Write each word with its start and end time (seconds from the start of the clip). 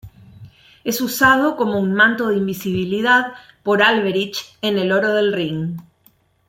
Es 0.83 0.99
usado 0.99 1.55
como 1.55 1.77
un 1.79 1.93
manto 1.93 2.29
de 2.29 2.37
invisibilidad 2.37 3.33
por 3.61 3.83
Alberich 3.83 4.57
en 4.63 4.79
"El 4.79 4.91
oro 4.91 5.13
del 5.13 5.31
Rin". 5.31 5.77